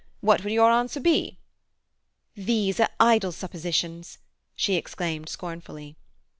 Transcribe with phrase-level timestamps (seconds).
[0.21, 1.37] What would your answer be?"
[2.33, 4.17] "These are idle suppositions,"
[4.55, 5.95] she exclaimed scornfully.